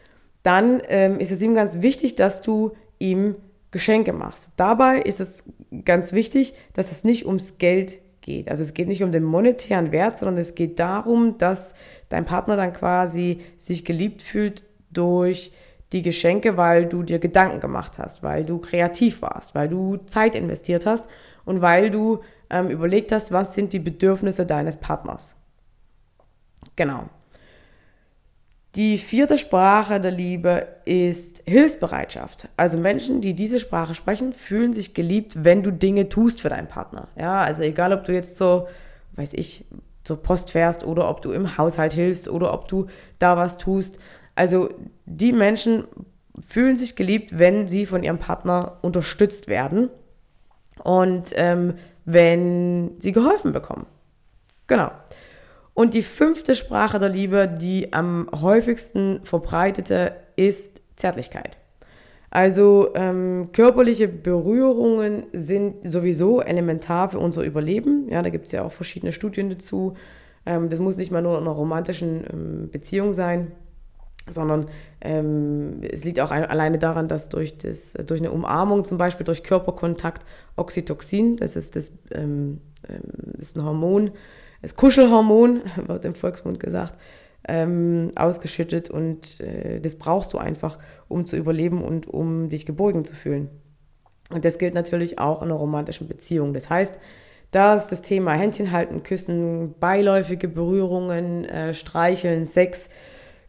dann 0.45 0.81
ähm, 0.87 1.19
ist 1.19 1.33
es 1.33 1.43
ihm 1.43 1.57
ganz 1.57 1.83
wichtig, 1.83 2.15
dass 2.15 2.41
du 2.41 2.77
ihm 3.01 3.35
Geschenke 3.73 4.13
machst. 4.13 4.53
Dabei 4.57 5.01
ist 5.01 5.19
es 5.19 5.43
ganz 5.85 6.13
wichtig, 6.13 6.55
dass 6.73 6.93
es 6.93 7.03
nicht 7.03 7.27
ums 7.27 7.59
Geld 7.59 7.99
geht. 8.29 8.51
Also 8.51 8.63
es 8.63 8.75
geht 8.75 8.89
nicht 8.89 9.03
um 9.03 9.11
den 9.11 9.25
monetären 9.25 9.91
Wert, 9.91 10.19
sondern 10.19 10.37
es 10.37 10.55
geht 10.55 10.79
darum, 10.79 11.39
dass 11.39 11.75
dein 12.11 12.27
Partner 12.27 12.57
dann 12.57 12.75
quasi 12.75 13.41
sich 13.57 13.85
geliebt 13.85 14.23
fühlt 14.23 14.65
durch 14.91 15.53
die 15.93 16.03
Geschenke, 16.03 16.59
weil 16.59 16.87
du 16.87 17.03
dir 17.03 17.19
Gedanken 17.19 17.61
gemacht 17.61 17.99
hast, 17.99 18.23
weil 18.23 18.45
du 18.45 18.59
kreativ 18.59 19.23
warst, 19.23 19.55
weil 19.55 19.69
du 19.69 19.97
Zeit 20.05 20.35
investiert 20.35 20.85
hast 20.85 21.07
und 21.47 21.63
weil 21.63 21.91
du 21.91 22.21
ähm, 22.51 22.69
überlegt 22.69 23.13
hast, 23.13 23.33
was 23.33 23.55
sind 23.55 23.73
die 23.73 23.79
Bedürfnisse 23.79 24.45
deines 24.45 24.77
Partners. 24.77 25.35
Genau. 26.77 27.09
Die 28.75 28.99
vierte 28.99 29.39
Sprache 29.39 30.01
der 30.01 30.11
Liebe 30.11 30.67
ist 30.85 31.43
Hilfsbereitschaft. 31.47 32.49
Also 32.57 32.79
Menschen, 32.79 33.21
die 33.21 33.35
diese 33.35 33.61
Sprache 33.61 33.95
sprechen, 33.95 34.33
fühlen 34.33 34.73
sich 34.73 34.95
geliebt, 34.95 35.43
wenn 35.43 35.63
du 35.63 35.73
Dinge 35.73 36.09
tust 36.09 36.43
für 36.43 36.51
deinen 36.51 36.69
Partner. 36.69 37.09
Ja, 37.17 37.41
also 37.41 37.63
egal, 37.63 37.93
ob 37.93 38.05
du 38.05 38.13
jetzt 38.13 38.37
so, 38.37 38.69
weiß 39.17 39.33
ich, 39.35 39.65
zur 40.05 40.23
Post 40.23 40.51
fährst 40.51 40.85
oder 40.85 41.09
ob 41.09 41.23
du 41.23 41.33
im 41.33 41.57
Haushalt 41.57 41.93
hilfst 41.93 42.29
oder 42.29 42.53
ob 42.53 42.69
du 42.69 42.87
da 43.19 43.37
was 43.37 43.59
tust. 43.59 43.99
Also 44.35 44.69
die 45.07 45.33
Menschen 45.33 45.85
fühlen 46.47 46.77
sich 46.77 46.95
geliebt, 46.95 47.39
wenn 47.39 47.69
sie 47.69 47.87
von 47.87 48.03
ihrem 48.03 48.19
Partner 48.19 48.79
unterstützt 48.83 49.49
werden 49.49 49.91
und 50.85 51.33
ähm, 51.35 51.75
wenn 52.05 52.93
sie 53.01 53.13
geholfen 53.13 53.53
bekommen. 53.53 53.87
Genau. 54.67 54.91
Und 55.79 55.95
die 55.95 56.03
fünfte 56.03 56.57
Sprache 56.57 56.99
der 56.99 57.09
Liebe, 57.09 57.47
die 57.47 57.93
am 57.93 58.29
häufigsten 58.35 59.21
verbreitete, 59.23 60.13
ist 60.35 60.83
Zärtlichkeit. 60.97 61.57
Also 62.31 62.93
ähm, 62.97 63.51
körperliche 63.53 64.09
Berührungen 64.09 65.27
sind 65.33 65.89
sowieso 65.89 66.41
elementar 66.41 67.11
für 67.11 67.21
unser 67.21 67.45
Überleben. 67.45 68.09
Ja, 68.11 68.23
da 68.23 68.31
gibt 68.31 68.47
es 68.47 68.53
ja 68.53 68.65
auch 68.65 68.73
verschiedene 68.73 69.13
Studien 69.13 69.51
dazu. 69.51 69.95
Ähm, 70.47 70.69
das 70.69 70.81
muss 70.81 70.97
nicht 70.97 71.13
mal 71.13 71.23
nur 71.23 71.39
in 71.39 71.45
einer 71.45 71.53
romantischen 71.53 72.25
ähm, 72.29 72.71
Beziehung 72.73 73.15
sein, 73.15 73.53
sondern 74.29 74.67
ähm, 75.01 75.79
es 75.89 76.03
liegt 76.03 76.19
auch 76.19 76.33
ein, 76.33 76.45
alleine 76.45 76.81
daran, 76.81 77.07
dass 77.07 77.29
durch, 77.29 77.57
das, 77.57 77.93
durch 77.93 78.21
eine 78.21 78.33
Umarmung, 78.33 78.85
zum 78.85 78.99
Beispiel 78.99 79.25
durch 79.25 79.45
Körperkontakt, 79.45 80.27
Oxytocin, 80.57 81.37
das 81.37 81.55
ist, 81.55 81.77
das, 81.77 81.93
ähm, 82.11 82.63
ähm, 82.89 83.01
das 83.37 83.51
ist 83.51 83.57
ein 83.57 83.65
Hormon, 83.65 84.11
das 84.63 84.77
Kuschelhormon, 84.77 85.63
wird 85.87 86.05
im 86.05 86.15
Volksmund 86.15 86.61
gesagt, 86.61 86.95
ähm, 87.47 88.13
ausgeschüttet 88.15 88.91
und 88.91 89.41
äh, 89.41 89.81
das 89.81 89.97
brauchst 89.97 90.33
du 90.33 90.39
einfach, 90.39 90.79
um 91.09 91.25
zu 91.25 91.37
überleben 91.37 91.83
und 91.83 92.07
um 92.07 92.49
dich 92.49 92.67
geborgen 92.67 93.05
zu 93.05 93.15
fühlen. 93.15 93.49
Und 94.31 94.45
das 94.45 94.59
gilt 94.59 94.75
natürlich 94.75 95.19
auch 95.19 95.41
in 95.41 95.49
einer 95.49 95.59
romantischen 95.59 96.07
Beziehung. 96.09 96.53
Das 96.53 96.69
heißt, 96.69 96.99
da 97.51 97.75
ist 97.75 97.89
das 97.89 98.03
Thema 98.03 98.33
Händchen 98.33 98.73
halten, 98.73 99.03
Küssen, 99.03 99.75
beiläufige 99.81 100.49
Berührungen, 100.49 101.47
äh, 101.47 101.73
Streicheln, 101.73 102.45
Sex 102.45 102.91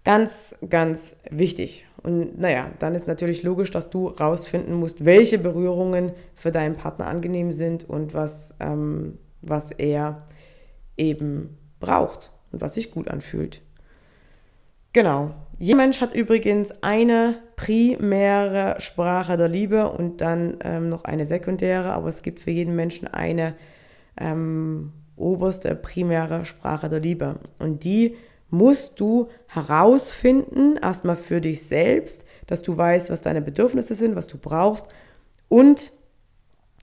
ganz, 0.05 0.55
ganz 0.69 1.17
wichtig. 1.29 1.85
Und 2.01 2.39
naja, 2.39 2.71
dann 2.79 2.95
ist 2.95 3.07
natürlich 3.07 3.43
logisch, 3.43 3.71
dass 3.71 3.89
du 3.89 4.07
rausfinden 4.07 4.73
musst, 4.75 5.03
welche 5.03 5.37
Berührungen 5.37 6.13
für 6.33 6.51
deinen 6.51 6.75
Partner 6.75 7.07
angenehm 7.07 7.51
sind 7.51 7.89
und 7.89 8.13
was, 8.13 8.55
ähm, 8.61 9.17
was 9.41 9.71
er 9.71 10.25
eben 11.00 11.58
braucht 11.79 12.32
und 12.51 12.62
was 12.62 12.75
sich 12.75 12.91
gut 12.91 13.10
anfühlt. 13.10 13.62
Genau. 14.94 15.32
Jeder 15.60 15.77
Mensch 15.77 16.01
hat 16.01 16.13
übrigens 16.15 16.72
eine 16.82 17.41
primäre 17.56 18.75
Sprache 18.79 19.36
der 19.36 19.50
Liebe 19.50 19.89
und 19.89 20.22
dann 20.22 20.58
ähm, 20.63 20.89
noch 20.89 21.03
eine 21.03 21.25
sekundäre, 21.25 21.91
aber 21.91 22.08
es 22.08 22.22
gibt 22.22 22.39
für 22.39 22.51
jeden 22.51 22.75
Menschen 22.75 23.08
eine 23.08 23.56
ähm, 24.18 24.94
oberste 25.18 25.75
primäre 25.75 26.46
Sprache 26.46 26.88
der 26.88 27.01
Liebe. 27.01 27.39
Und 27.60 27.84
die 27.84 28.15
musst 28.50 29.00
du 29.00 29.27
herausfinden, 29.48 30.77
erstmal 30.82 31.18
für 31.18 31.41
dich 31.41 31.63
selbst, 31.63 32.25
dass 32.48 32.62
du 32.62 32.77
weißt, 32.77 33.10
was 33.10 33.22
deine 33.22 33.41
Bedürfnisse 33.41 33.96
sind, 33.96 34.15
was 34.15 34.27
du 34.27 34.38
brauchst. 34.38 34.88
Und 35.50 35.91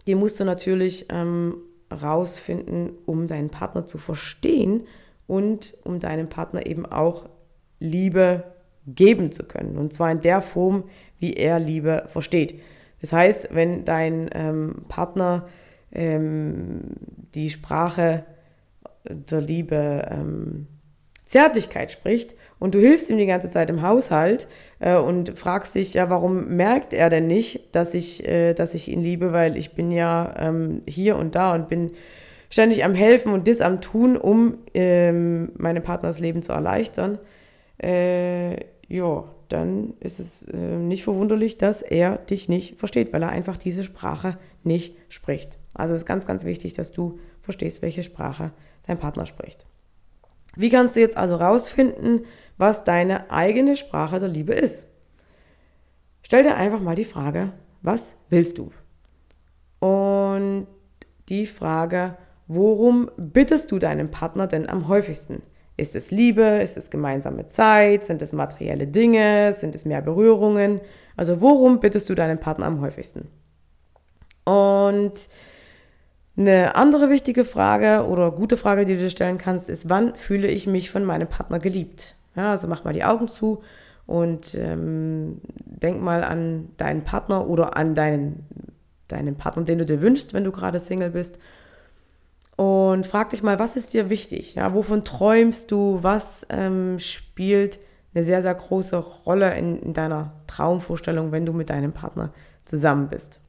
die 0.06 0.14
musst 0.14 0.38
du 0.38 0.44
natürlich 0.44 1.06
ähm, 1.10 1.56
rausfinden, 1.90 2.90
um 3.06 3.26
deinen 3.26 3.50
Partner 3.50 3.86
zu 3.86 3.98
verstehen 3.98 4.84
und 5.26 5.74
um 5.84 6.00
deinem 6.00 6.28
Partner 6.28 6.66
eben 6.66 6.86
auch 6.86 7.28
Liebe 7.78 8.44
geben 8.86 9.32
zu 9.32 9.44
können. 9.44 9.76
Und 9.76 9.92
zwar 9.92 10.10
in 10.10 10.20
der 10.20 10.42
Form, 10.42 10.84
wie 11.18 11.34
er 11.34 11.58
Liebe 11.58 12.04
versteht. 12.08 12.60
Das 13.00 13.12
heißt, 13.12 13.48
wenn 13.52 13.84
dein 13.84 14.30
ähm, 14.32 14.84
Partner 14.88 15.46
ähm, 15.92 16.82
die 17.34 17.50
Sprache 17.50 18.24
der 19.08 19.40
Liebe 19.40 20.08
ähm, 20.10 20.66
Zärtlichkeit 21.26 21.90
spricht 21.90 22.34
und 22.60 22.74
du 22.74 22.78
hilfst 22.78 23.10
ihm 23.10 23.18
die 23.18 23.26
ganze 23.26 23.50
Zeit 23.50 23.68
im 23.68 23.82
Haushalt 23.82 24.46
äh, 24.78 24.96
und 24.96 25.36
fragst 25.36 25.74
dich, 25.74 25.94
ja, 25.94 26.08
warum 26.08 26.56
merkt 26.56 26.94
er 26.94 27.10
denn 27.10 27.26
nicht, 27.26 27.74
dass 27.74 27.94
ich, 27.94 28.26
äh, 28.26 28.54
dass 28.54 28.74
ich 28.74 28.88
ihn 28.88 29.02
liebe, 29.02 29.32
weil 29.32 29.56
ich 29.56 29.72
bin 29.72 29.90
ja 29.90 30.34
ähm, 30.38 30.82
hier 30.88 31.16
und 31.16 31.34
da 31.34 31.52
und 31.54 31.68
bin 31.68 31.90
ständig 32.48 32.84
am 32.84 32.94
Helfen 32.94 33.32
und 33.32 33.48
das 33.48 33.60
am 33.60 33.80
Tun, 33.80 34.16
um 34.16 34.58
ähm, 34.72 35.50
meine 35.58 35.80
Partners 35.80 36.20
Leben 36.20 36.42
zu 36.42 36.52
erleichtern. 36.52 37.18
Äh, 37.82 38.60
ja, 38.88 39.24
dann 39.48 39.94
ist 39.98 40.20
es 40.20 40.44
äh, 40.44 40.56
nicht 40.56 41.02
verwunderlich, 41.02 41.58
dass 41.58 41.82
er 41.82 42.18
dich 42.18 42.48
nicht 42.48 42.78
versteht, 42.78 43.12
weil 43.12 43.22
er 43.22 43.30
einfach 43.30 43.58
diese 43.58 43.82
Sprache 43.82 44.38
nicht 44.62 44.96
spricht. 45.08 45.58
Also 45.74 45.94
ist 45.94 46.06
ganz, 46.06 46.24
ganz 46.24 46.44
wichtig, 46.44 46.72
dass 46.72 46.92
du 46.92 47.18
verstehst, 47.42 47.82
welche 47.82 48.04
Sprache 48.04 48.52
dein 48.86 48.98
Partner 48.98 49.26
spricht. 49.26 49.66
Wie 50.56 50.70
kannst 50.70 50.96
du 50.96 51.00
jetzt 51.00 51.16
also 51.16 51.36
rausfinden, 51.36 52.24
was 52.56 52.84
deine 52.84 53.30
eigene 53.30 53.76
Sprache 53.76 54.18
der 54.18 54.28
Liebe 54.28 54.54
ist? 54.54 54.86
Stell 56.22 56.42
dir 56.42 56.56
einfach 56.56 56.80
mal 56.80 56.96
die 56.96 57.04
Frage, 57.04 57.52
was 57.82 58.16
willst 58.30 58.58
du? 58.58 58.72
Und 59.78 60.66
die 61.28 61.46
Frage, 61.46 62.16
worum 62.48 63.10
bittest 63.16 63.70
du 63.70 63.78
deinen 63.78 64.10
Partner 64.10 64.46
denn 64.46 64.68
am 64.68 64.88
häufigsten? 64.88 65.42
Ist 65.76 65.94
es 65.94 66.10
Liebe? 66.10 66.42
Ist 66.42 66.76
es 66.76 66.90
gemeinsame 66.90 67.48
Zeit? 67.48 68.06
Sind 68.06 68.22
es 68.22 68.32
materielle 68.32 68.86
Dinge? 68.86 69.52
Sind 69.52 69.74
es 69.74 69.84
mehr 69.84 70.00
Berührungen? 70.00 70.80
Also 71.16 71.40
worum 71.40 71.80
bittest 71.80 72.08
du 72.08 72.14
deinen 72.14 72.40
Partner 72.40 72.66
am 72.66 72.80
häufigsten? 72.80 73.28
Und 74.44 75.12
eine 76.36 76.76
andere 76.76 77.08
wichtige 77.08 77.44
Frage 77.44 78.06
oder 78.06 78.30
gute 78.30 78.56
Frage, 78.56 78.84
die 78.84 78.94
du 78.94 79.00
dir 79.00 79.10
stellen 79.10 79.38
kannst, 79.38 79.68
ist, 79.68 79.88
wann 79.88 80.14
fühle 80.16 80.48
ich 80.48 80.66
mich 80.66 80.90
von 80.90 81.04
meinem 81.04 81.28
Partner 81.28 81.58
geliebt? 81.58 82.14
Ja, 82.34 82.50
also 82.50 82.68
mach 82.68 82.84
mal 82.84 82.92
die 82.92 83.04
Augen 83.04 83.28
zu 83.28 83.62
und 84.06 84.54
ähm, 84.54 85.40
denk 85.64 86.02
mal 86.02 86.22
an 86.22 86.68
deinen 86.76 87.02
Partner 87.02 87.48
oder 87.48 87.76
an 87.76 87.94
deinen, 87.94 88.46
deinen 89.08 89.36
Partner, 89.36 89.64
den 89.64 89.78
du 89.78 89.86
dir 89.86 90.02
wünschst, 90.02 90.34
wenn 90.34 90.44
du 90.44 90.52
gerade 90.52 90.78
Single 90.78 91.10
bist 91.10 91.38
und 92.56 93.06
frag 93.06 93.30
dich 93.30 93.42
mal, 93.42 93.58
was 93.58 93.76
ist 93.76 93.92
dir 93.92 94.08
wichtig? 94.08 94.54
Ja, 94.54 94.74
wovon 94.74 95.04
träumst 95.04 95.70
du? 95.70 95.98
Was 96.00 96.46
ähm, 96.48 96.98
spielt 96.98 97.78
eine 98.14 98.24
sehr, 98.24 98.40
sehr 98.40 98.54
große 98.54 98.96
Rolle 98.96 99.54
in, 99.56 99.78
in 99.78 99.92
deiner 99.92 100.32
Traumvorstellung, 100.46 101.32
wenn 101.32 101.44
du 101.44 101.52
mit 101.52 101.68
deinem 101.68 101.92
Partner 101.92 102.32
zusammen 102.64 103.08
bist? 103.08 103.40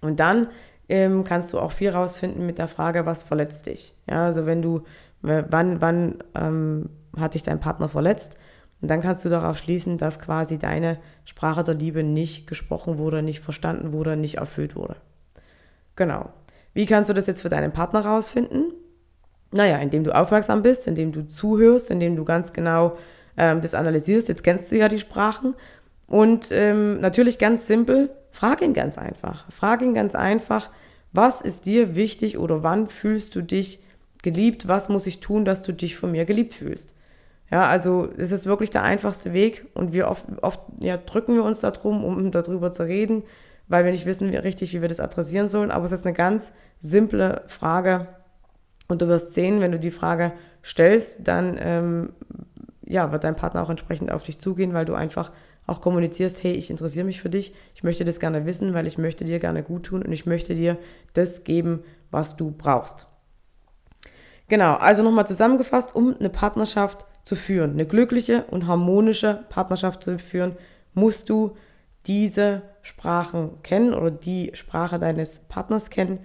Und 0.00 0.18
dann 0.18 0.48
ähm, 0.90 1.24
kannst 1.24 1.52
du 1.52 1.58
auch 1.58 1.72
viel 1.72 1.90
rausfinden 1.90 2.44
mit 2.44 2.58
der 2.58 2.68
Frage, 2.68 3.06
was 3.06 3.22
verletzt 3.22 3.66
dich? 3.66 3.94
Ja, 4.08 4.24
also 4.26 4.46
wenn 4.46 4.60
du, 4.60 4.82
äh, 5.22 5.44
wann, 5.48 5.80
wann 5.80 6.18
ähm, 6.34 6.90
hat 7.16 7.34
dich 7.34 7.42
dein 7.42 7.60
Partner 7.60 7.88
verletzt? 7.88 8.36
Und 8.82 8.90
dann 8.90 9.00
kannst 9.00 9.24
du 9.24 9.28
darauf 9.28 9.58
schließen, 9.58 9.98
dass 9.98 10.18
quasi 10.18 10.58
deine 10.58 10.98
Sprache 11.24 11.64
der 11.64 11.74
Liebe 11.74 12.02
nicht 12.02 12.46
gesprochen 12.46 12.98
wurde, 12.98 13.22
nicht 13.22 13.40
verstanden 13.40 13.92
wurde, 13.92 14.16
nicht 14.16 14.38
erfüllt 14.38 14.74
wurde. 14.74 14.96
Genau. 15.96 16.30
Wie 16.72 16.86
kannst 16.86 17.10
du 17.10 17.14
das 17.14 17.26
jetzt 17.26 17.42
für 17.42 17.48
deinen 17.48 17.72
Partner 17.72 18.00
rausfinden? 18.00 18.72
Naja, 19.52 19.78
indem 19.78 20.04
du 20.04 20.14
aufmerksam 20.14 20.62
bist, 20.62 20.86
indem 20.86 21.12
du 21.12 21.26
zuhörst, 21.26 21.90
indem 21.90 22.16
du 22.16 22.24
ganz 22.24 22.52
genau 22.52 22.96
ähm, 23.36 23.60
das 23.60 23.74
analysierst. 23.74 24.28
Jetzt 24.28 24.44
kennst 24.44 24.72
du 24.72 24.76
ja 24.76 24.88
die 24.88 24.98
Sprachen. 24.98 25.54
Und 26.06 26.50
ähm, 26.52 27.00
natürlich 27.00 27.38
ganz 27.38 27.66
simpel, 27.66 28.10
frag 28.30 28.62
ihn 28.62 28.74
ganz 28.74 28.98
einfach. 28.98 29.50
Frag 29.50 29.82
ihn 29.82 29.94
ganz 29.94 30.14
einfach, 30.14 30.70
was 31.12 31.40
ist 31.40 31.66
dir 31.66 31.96
wichtig 31.96 32.38
oder 32.38 32.62
wann 32.62 32.86
fühlst 32.86 33.34
du 33.34 33.42
dich 33.42 33.80
geliebt? 34.22 34.68
Was 34.68 34.88
muss 34.88 35.06
ich 35.06 35.20
tun, 35.20 35.44
dass 35.44 35.62
du 35.62 35.72
dich 35.72 35.96
von 35.96 36.12
mir 36.12 36.24
geliebt 36.24 36.54
fühlst? 36.54 36.94
Ja, 37.50 37.66
also 37.66 38.08
es 38.16 38.30
ist 38.30 38.46
wirklich 38.46 38.70
der 38.70 38.84
einfachste 38.84 39.32
Weg 39.32 39.66
und 39.74 39.92
wir 39.92 40.08
oft, 40.08 40.24
oft 40.40 40.60
ja, 40.78 40.96
drücken 40.96 41.34
wir 41.34 41.42
uns 41.42 41.60
darum, 41.60 42.04
um 42.04 42.30
darüber 42.30 42.72
zu 42.72 42.84
reden 42.84 43.24
weil 43.70 43.84
wir 43.84 43.92
nicht 43.92 44.04
wissen 44.04 44.32
wie, 44.32 44.36
richtig, 44.36 44.74
wie 44.74 44.82
wir 44.82 44.88
das 44.88 45.00
adressieren 45.00 45.48
sollen. 45.48 45.70
Aber 45.70 45.84
es 45.84 45.92
ist 45.92 46.04
eine 46.04 46.12
ganz 46.12 46.52
simple 46.80 47.44
Frage. 47.46 48.08
Und 48.88 49.00
du 49.00 49.06
wirst 49.06 49.32
sehen, 49.32 49.60
wenn 49.60 49.70
du 49.70 49.78
die 49.78 49.92
Frage 49.92 50.32
stellst, 50.62 51.18
dann 51.26 51.56
ähm, 51.60 52.12
ja, 52.84 53.12
wird 53.12 53.22
dein 53.22 53.36
Partner 53.36 53.62
auch 53.62 53.70
entsprechend 53.70 54.10
auf 54.10 54.24
dich 54.24 54.40
zugehen, 54.40 54.74
weil 54.74 54.84
du 54.84 54.94
einfach 54.94 55.30
auch 55.70 55.80
kommunizierst, 55.80 56.42
hey, 56.42 56.52
ich 56.52 56.70
interessiere 56.70 57.04
mich 57.04 57.20
für 57.20 57.30
dich, 57.30 57.54
ich 57.74 57.82
möchte 57.82 58.04
das 58.04 58.20
gerne 58.20 58.44
wissen, 58.44 58.74
weil 58.74 58.86
ich 58.86 58.98
möchte 58.98 59.24
dir 59.24 59.38
gerne 59.38 59.62
gut 59.62 59.84
tun 59.84 60.02
und 60.02 60.12
ich 60.12 60.26
möchte 60.26 60.54
dir 60.54 60.76
das 61.14 61.44
geben, 61.44 61.84
was 62.10 62.36
du 62.36 62.50
brauchst. 62.50 63.06
Genau, 64.48 64.74
also 64.74 65.04
nochmal 65.04 65.28
zusammengefasst, 65.28 65.94
um 65.94 66.16
eine 66.18 66.28
Partnerschaft 66.28 67.06
zu 67.24 67.36
führen, 67.36 67.70
eine 67.72 67.86
glückliche 67.86 68.44
und 68.50 68.66
harmonische 68.66 69.44
Partnerschaft 69.48 70.02
zu 70.02 70.18
führen, 70.18 70.56
musst 70.92 71.30
du 71.30 71.56
diese 72.06 72.62
Sprachen 72.82 73.62
kennen 73.62 73.94
oder 73.94 74.10
die 74.10 74.50
Sprache 74.54 74.98
deines 74.98 75.38
Partners 75.48 75.88
kennen, 75.90 76.18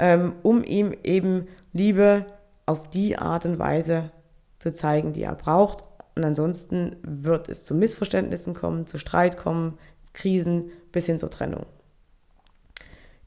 ähm, 0.00 0.34
um 0.42 0.64
ihm 0.64 0.92
eben 1.04 1.46
Liebe 1.72 2.26
auf 2.66 2.90
die 2.90 3.16
Art 3.16 3.44
und 3.44 3.60
Weise 3.60 4.10
zu 4.58 4.72
zeigen, 4.72 5.12
die 5.12 5.22
er 5.22 5.36
braucht. 5.36 5.84
Und 6.20 6.26
ansonsten 6.26 6.96
wird 7.02 7.48
es 7.48 7.64
zu 7.64 7.74
Missverständnissen 7.74 8.52
kommen, 8.52 8.86
zu 8.86 8.98
Streit 8.98 9.38
kommen, 9.38 9.78
Krisen 10.12 10.70
bis 10.92 11.06
hin 11.06 11.18
zur 11.18 11.30
Trennung. 11.30 11.64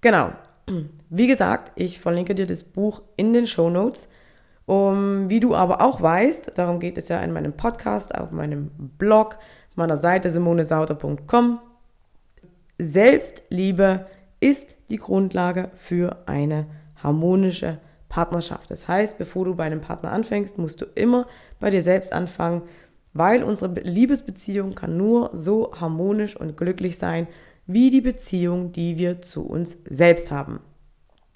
Genau. 0.02 0.32
Wie 1.10 1.26
gesagt, 1.26 1.72
ich 1.74 2.00
verlinke 2.00 2.36
dir 2.36 2.46
das 2.46 2.64
Buch 2.64 3.02
in 3.18 3.34
den 3.34 3.48
Show 3.48 3.72
Notes. 3.72 4.10
Um, 4.68 5.28
wie 5.28 5.40
du 5.40 5.56
aber 5.56 5.82
auch 5.82 6.02
weißt, 6.02 6.52
darum 6.54 6.80
geht 6.80 7.00
es 7.00 7.10
ja 7.10 7.20
in 7.22 7.34
meinem 7.34 7.54
Podcast, 7.54 8.14
auf 8.14 8.30
meinem 8.30 8.70
Blog, 9.00 9.40
meiner 9.74 9.98
Seite 9.98 10.30
simonesauter.com. 10.30 11.60
Selbstliebe 12.78 14.06
ist 14.40 14.78
die 14.92 14.98
Grundlage 14.98 15.72
für 15.78 16.18
eine 16.28 16.68
harmonische 17.02 17.80
Partnerschaft. 18.14 18.70
Das 18.70 18.88
heißt, 18.88 19.18
bevor 19.18 19.46
du 19.46 19.56
bei 19.56 19.64
einem 19.64 19.82
Partner 19.82 20.12
anfängst, 20.12 20.60
musst 20.60 20.80
du 20.80 20.86
immer 20.94 21.26
bei 21.60 21.72
dir 21.72 21.82
selbst 21.82 22.14
anfangen, 22.14 22.62
weil 23.14 23.44
unsere 23.44 23.74
Liebesbeziehung 23.80 24.76
kann 24.76 24.98
nur 24.98 25.30
so 25.34 25.72
harmonisch 25.80 26.36
und 26.36 26.58
glücklich 26.58 26.98
sein, 26.98 27.28
wie 27.66 27.90
die 27.90 28.02
Beziehung, 28.02 28.72
die 28.72 28.98
wir 28.98 29.22
zu 29.22 29.46
uns 29.46 29.78
selbst 29.90 30.32
haben. 30.32 30.60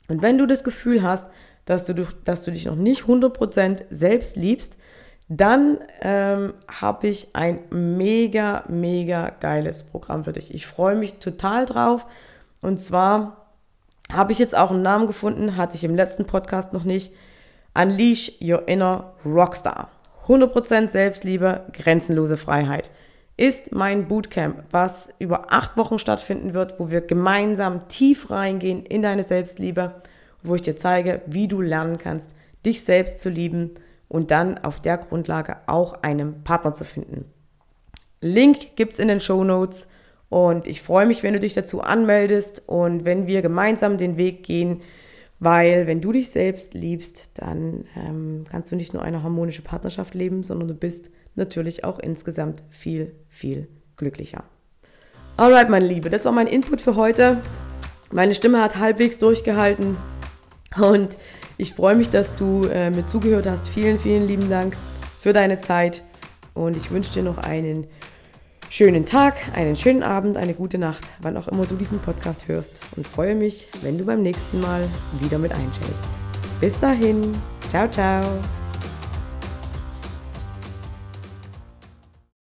Und 0.07 0.21
wenn 0.21 0.37
du 0.37 0.45
das 0.45 0.63
Gefühl 0.63 1.03
hast, 1.03 1.27
dass 1.65 1.85
du, 1.85 1.93
dass 2.23 2.43
du 2.43 2.51
dich 2.51 2.65
noch 2.65 2.75
nicht 2.75 3.03
100% 3.03 3.83
selbst 3.89 4.35
liebst, 4.35 4.77
dann 5.29 5.79
ähm, 6.01 6.53
habe 6.69 7.07
ich 7.07 7.35
ein 7.35 7.59
mega, 7.69 8.63
mega 8.69 9.29
geiles 9.29 9.83
Programm 9.83 10.23
für 10.23 10.31
dich. 10.31 10.53
Ich 10.53 10.65
freue 10.65 10.95
mich 10.95 11.15
total 11.15 11.65
drauf. 11.65 12.05
Und 12.61 12.79
zwar 12.79 13.51
habe 14.11 14.31
ich 14.31 14.39
jetzt 14.39 14.55
auch 14.55 14.71
einen 14.71 14.81
Namen 14.81 15.07
gefunden, 15.07 15.57
hatte 15.57 15.75
ich 15.75 15.83
im 15.83 15.95
letzten 15.95 16.25
Podcast 16.25 16.71
noch 16.71 16.85
nicht. 16.85 17.11
Unleash 17.73 18.39
Your 18.41 18.67
Inner 18.69 19.13
Rockstar. 19.25 19.89
100% 20.27 20.89
Selbstliebe, 20.91 21.65
grenzenlose 21.73 22.37
Freiheit 22.37 22.89
ist 23.37 23.71
mein 23.71 24.07
Bootcamp, 24.07 24.63
was 24.71 25.09
über 25.19 25.53
acht 25.53 25.77
Wochen 25.77 25.99
stattfinden 25.99 26.55
wird, 26.55 26.79
wo 26.79 26.89
wir 26.89 27.01
gemeinsam 27.01 27.87
tief 27.87 28.31
reingehen 28.31 28.83
in 28.83 29.03
deine 29.03 29.23
Selbstliebe, 29.23 30.01
wo 30.41 30.55
ich 30.55 30.63
dir 30.63 30.75
zeige, 30.75 31.21
wie 31.27 31.47
du 31.47 31.61
lernen 31.61 31.99
kannst, 31.99 32.31
dich 32.65 32.83
selbst 32.83 33.21
zu 33.21 33.29
lieben 33.29 33.75
und 34.07 34.31
dann 34.31 34.57
auf 34.57 34.81
der 34.81 34.97
Grundlage 34.97 35.57
auch 35.67 36.01
einen 36.01 36.43
Partner 36.43 36.73
zu 36.73 36.83
finden. 36.83 37.25
Link 38.21 38.75
gibt 38.75 38.93
es 38.93 38.99
in 38.99 39.07
den 39.07 39.21
Show 39.21 39.43
Notes 39.43 39.87
und 40.29 40.65
ich 40.65 40.81
freue 40.81 41.05
mich, 41.05 41.21
wenn 41.21 41.33
du 41.33 41.39
dich 41.39 41.53
dazu 41.53 41.81
anmeldest 41.81 42.63
und 42.65 43.05
wenn 43.05 43.27
wir 43.27 43.43
gemeinsam 43.43 43.99
den 43.99 44.17
Weg 44.17 44.43
gehen, 44.43 44.81
weil 45.39 45.87
wenn 45.87 46.01
du 46.01 46.11
dich 46.11 46.29
selbst 46.29 46.73
liebst, 46.73 47.31
dann 47.35 47.85
ähm, 47.95 48.45
kannst 48.49 48.71
du 48.71 48.75
nicht 48.75 48.93
nur 48.93 49.03
eine 49.03 49.23
harmonische 49.23 49.61
Partnerschaft 49.61 50.15
leben, 50.15 50.43
sondern 50.43 50.67
du 50.67 50.73
bist 50.73 51.11
natürlich 51.35 51.83
auch 51.83 51.99
insgesamt 51.99 52.63
viel, 52.69 53.15
viel 53.29 53.67
glücklicher. 53.95 54.43
Alright, 55.37 55.69
meine 55.69 55.85
Liebe, 55.85 56.09
das 56.09 56.25
war 56.25 56.31
mein 56.31 56.47
Input 56.47 56.81
für 56.81 56.95
heute. 56.95 57.41
Meine 58.11 58.33
Stimme 58.33 58.61
hat 58.61 58.77
halbwegs 58.77 59.19
durchgehalten 59.19 59.97
und 60.81 61.17
ich 61.57 61.73
freue 61.73 61.95
mich, 61.95 62.09
dass 62.09 62.35
du 62.35 62.65
äh, 62.65 62.89
mir 62.89 63.05
zugehört 63.05 63.47
hast. 63.47 63.67
Vielen, 63.67 63.99
vielen 63.99 64.27
lieben 64.27 64.49
Dank 64.49 64.75
für 65.21 65.33
deine 65.33 65.59
Zeit 65.59 66.03
und 66.53 66.75
ich 66.75 66.89
wünsche 66.89 67.13
dir 67.13 67.23
noch 67.23 67.37
einen 67.37 67.85
schönen 68.69 69.05
Tag, 69.05 69.35
einen 69.55 69.75
schönen 69.75 70.03
Abend, 70.03 70.37
eine 70.37 70.53
gute 70.53 70.77
Nacht, 70.77 71.03
wann 71.21 71.37
auch 71.37 71.47
immer 71.47 71.65
du 71.65 71.75
diesen 71.75 71.99
Podcast 71.99 72.47
hörst 72.47 72.81
und 72.95 73.07
freue 73.07 73.35
mich, 73.35 73.69
wenn 73.81 73.97
du 73.97 74.05
beim 74.05 74.21
nächsten 74.21 74.61
Mal 74.61 74.87
wieder 75.19 75.37
mit 75.37 75.51
einschältst. 75.51 76.07
Bis 76.59 76.79
dahin, 76.79 77.31
ciao, 77.69 77.87
ciao. 77.89 78.23